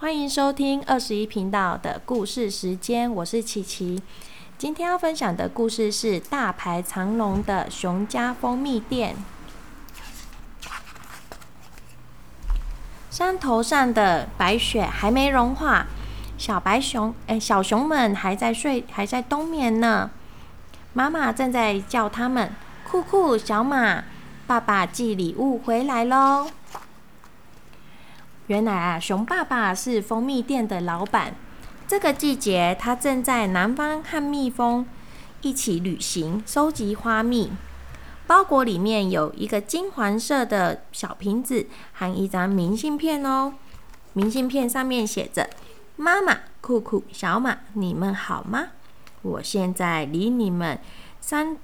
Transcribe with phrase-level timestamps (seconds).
[0.00, 4.02] 欢迎收听二十一频道的故事时间，我是琪琪。
[4.56, 9.14] 今天要分享的故事是大排长龙的熊家蜂蜜店。
[13.10, 15.84] 山头上的白雪还没融化，
[16.38, 20.10] 小白熊哎，小熊们还在睡，还在冬眠呢。
[20.94, 22.50] 妈妈正在叫他们
[22.90, 24.04] ：“酷酷，小马，
[24.46, 26.50] 爸爸寄礼物回来喽。”
[28.50, 31.36] 原来啊，熊爸爸是蜂蜜店的老板。
[31.86, 34.84] 这个季节，他正在南方和蜜蜂
[35.42, 37.52] 一起旅行，收集花蜜。
[38.26, 43.54] 包裹里面有一个金黄色的小瓶子和一张明信片哦。
[44.14, 45.48] 明信片上面写着
[45.94, 48.70] ：“妈妈，酷酷，小马，你们好吗？
[49.22, 50.76] 我现在离你们
[51.20, 51.56] 三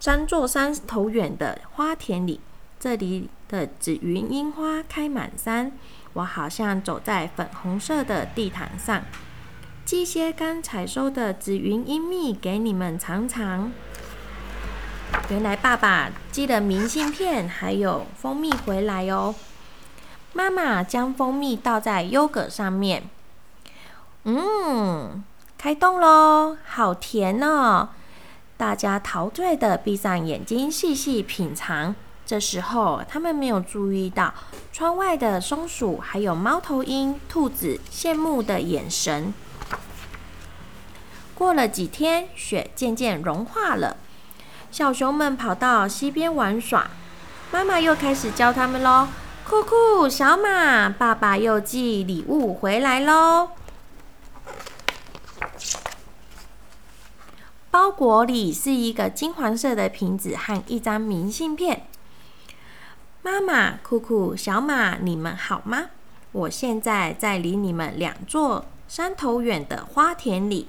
[0.00, 2.40] 三座山头远的花田里，
[2.80, 5.70] 这里的紫云樱花开满山。”
[6.14, 9.02] 我好像走在粉红色的地毯上，
[9.84, 13.72] 寄些刚采收的紫云英蜜给你们尝尝。
[15.30, 19.34] 原来爸爸寄了明信片还有蜂蜜回来哦。
[20.34, 23.04] 妈妈将蜂蜜倒在优格上面，
[24.24, 25.22] 嗯，
[25.56, 27.88] 开动喽，好甜哦！
[28.56, 31.94] 大家陶醉的闭上眼睛，细细品尝。
[32.32, 34.32] 这时候，他们没有注意到
[34.72, 39.34] 窗外的松鼠还有猫头鹰、兔子羡慕的眼神。
[41.34, 43.98] 过了几天，雪渐渐融化了，
[44.70, 46.90] 小熊们跑到溪边玩耍。
[47.50, 49.08] 妈妈又开始教他们喽
[49.46, 53.50] ：“酷酷，小马，爸爸又寄礼物回来喽。”
[57.70, 61.88] 包裹里是一个金黄色的瓶子和一张明信片。
[63.24, 65.90] 妈妈，酷酷，小马，你们好吗？
[66.32, 70.66] 我现在在离你们两座山头远的花田里，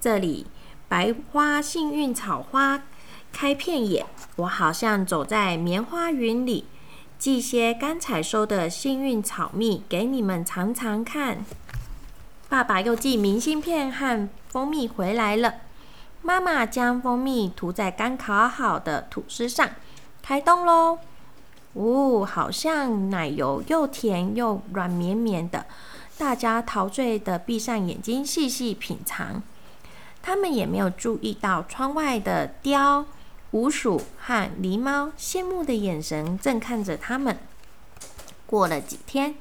[0.00, 0.46] 这里
[0.88, 2.84] 白花幸运草花
[3.30, 6.64] 开遍野，我好像走在棉花云里，
[7.18, 11.44] 寄些刚采收的幸运草蜜给你们尝尝看。
[12.48, 15.56] 爸爸又寄明信片和蜂蜜回来了，
[16.22, 19.68] 妈妈将蜂蜜涂在刚烤好的吐司上，
[20.22, 20.98] 开动喽！
[21.74, 25.64] 哦，好像奶油又甜又软绵绵的，
[26.18, 29.42] 大家陶醉的闭上眼睛细细品尝。
[30.22, 33.06] 他们也没有注意到窗外的雕、
[33.52, 37.36] 鼯鼠和狸猫羡慕的眼神正看着他们。
[38.46, 39.34] 过了几天，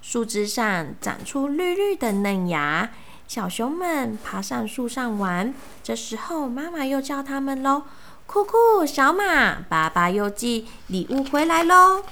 [0.00, 2.90] 树枝上长出绿绿的嫩芽，
[3.26, 5.52] 小熊们爬上树上玩。
[5.82, 7.82] 这时候，妈妈又叫他们喽。
[8.28, 12.04] 酷酷，小马，爸爸又寄礼物回来喽！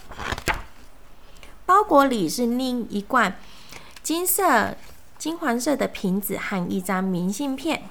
[1.67, 3.37] 包裹里是另一罐
[4.03, 4.75] 金色、
[5.19, 7.83] 金黄色的瓶子和一张明信片，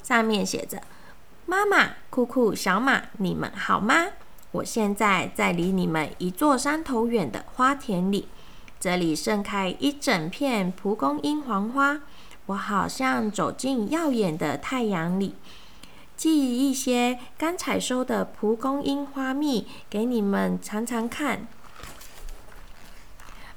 [0.00, 0.80] 上面写着
[1.44, 4.06] ：“妈妈，酷酷，小马，你们好吗？
[4.52, 8.28] 我现在在离你们一座山头远的花田里，
[8.78, 11.98] 这里盛开一整片蒲公英黄花，
[12.46, 15.34] 我好像走进耀眼的太阳里。”
[16.20, 21.46] 寄一些刚采收的蒲公英花蜜给你们尝尝看。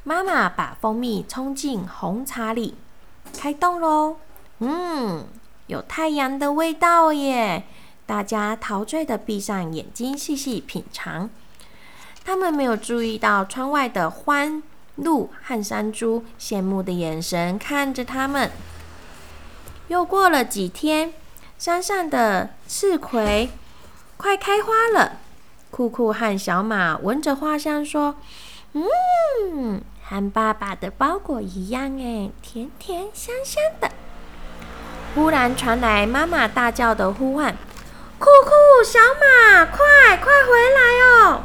[0.05, 2.75] 妈妈把蜂蜜冲进红茶里，
[3.37, 4.15] 开动喽！
[4.59, 5.27] 嗯，
[5.67, 7.65] 有太阳的味道耶！
[8.05, 11.29] 大家陶醉的闭上眼睛，细细品尝。
[12.23, 14.63] 他们没有注意到窗外的欢、
[14.95, 18.49] 鹿和山猪羡慕的眼神看着他们。
[19.89, 21.13] 又过了几天。
[21.63, 23.49] 山上的刺葵
[24.17, 25.19] 快开花了，
[25.71, 28.17] 酷酷和小马闻着花香说
[28.75, 33.89] ：“嗯，和爸爸的包裹一样，哎，甜甜香香的。”
[35.15, 37.55] 忽然传来妈妈大叫的呼唤
[38.19, 41.43] ：“酷酷，小马，快快回来哦！”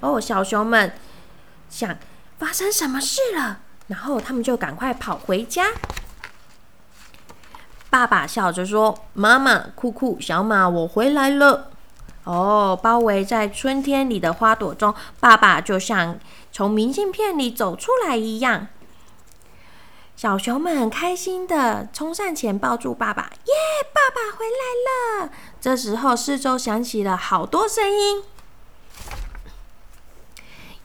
[0.00, 0.92] 哦，小熊们
[1.70, 1.96] 想
[2.38, 5.68] 发生什么事了，然后他们就赶快跑回家。
[7.90, 11.70] 爸爸笑着说：“妈妈，酷酷，小马，我回来了。”
[12.24, 16.18] 哦，包围在春天里的花朵中，爸爸就像
[16.52, 18.68] 从明信片里走出来一样。
[20.14, 23.54] 小熊们很开心的冲上前抱住爸爸：“耶，
[23.92, 28.22] 爸爸回来了！”这时候，四周响起了好多声音。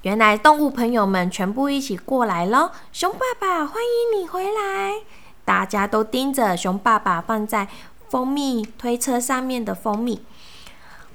[0.03, 2.71] 原来，动物朋友们全部一起过来了。
[2.93, 5.01] 熊爸爸，欢迎你回来！
[5.45, 7.67] 大家都盯着熊爸爸放在
[8.09, 10.21] 蜂蜜推车上面的蜂蜜，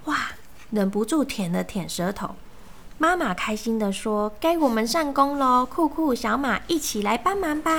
[0.06, 0.17] 哇，
[0.71, 2.37] 忍不住舔了舔舌头。
[2.97, 5.65] 妈妈开心的说：“该我们上工喽！
[5.65, 7.73] 酷酷、小马一起来帮忙吧！”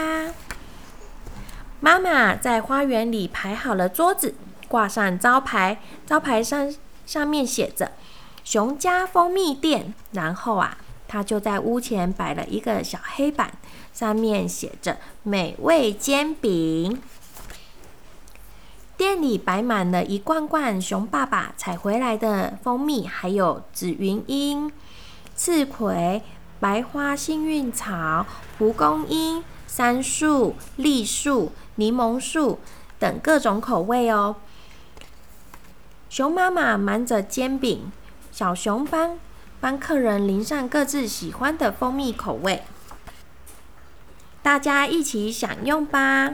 [1.79, 4.33] 妈妈在花园里排好了桌子，
[4.67, 6.73] 挂上招牌，招牌上
[7.05, 7.91] 上面写着
[8.43, 9.93] “熊家蜂蜜店”。
[10.11, 10.77] 然后啊，
[11.11, 13.51] 她就在屋前摆了一个小黑板，
[13.93, 17.01] 上面写着“美味煎饼”。
[18.95, 24.71] 店里摆满了一罐罐熊爸爸采回来的蜂蜜，还有紫云英、
[25.35, 26.21] 刺葵、
[26.61, 28.25] 白花幸运草、
[28.57, 31.51] 蒲公英、杉树、栗树。
[31.75, 32.59] 柠檬树
[32.99, 34.35] 等各种口味哦。
[36.09, 37.91] 熊妈妈忙着煎饼，
[38.31, 39.17] 小熊帮
[39.61, 42.63] 帮客人淋上各自喜欢的蜂蜜口味，
[44.43, 46.33] 大家一起享用吧。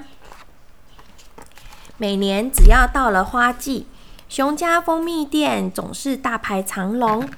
[1.98, 3.86] 每年只要到了花季，
[4.28, 7.30] 熊家蜂蜜店总是大排长龙。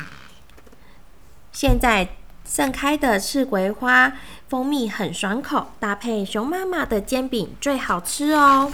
[1.52, 2.08] 现在。
[2.52, 4.14] 盛开的赤葵花
[4.48, 8.72] 蜂蜜很爽口，搭配熊妈妈的煎饼最好吃哦。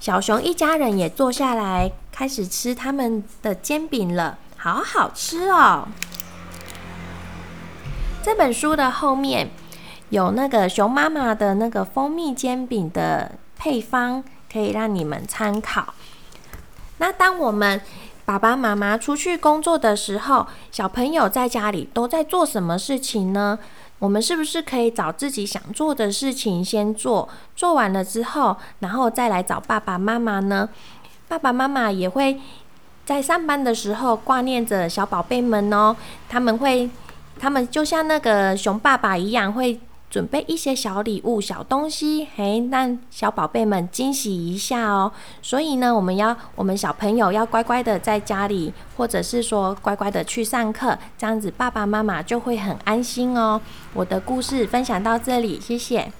[0.00, 5.86] 小熊一家人也坐下来开始吃他们的煎饼了，好好吃哦。
[8.24, 9.48] 这本书的后面
[10.10, 15.94] 有那个熊妈妈的那个蜂蜜煎饼的配方，可以让你们参考。
[16.96, 17.80] 那当我们
[18.24, 23.56] 爸爸妈妈出去工作的时候，小朋友在家里都在做什么事情呢？
[24.00, 30.68] 我们是不是可以找自己想做的事情先做，做完了之后，然后再来找爸爸妈妈呢？
[31.28, 32.40] 爸爸妈妈也会
[33.04, 35.94] 在上班的时候挂念着小宝贝们哦，
[36.28, 36.90] 他们会，
[37.38, 39.78] 他们就像那个熊爸爸一样会。
[40.10, 45.12] 准备一些小礼物、小东西，嘿，让小宝贝们惊喜一下哦。
[45.42, 53.60] 所以呢，我们要我们小朋友要乖乖的在家里，或者是说乖乖的去上课，这样子爸爸妈妈就会很安心哦。
[53.92, 56.10] 我的故事分享到这里，谢谢。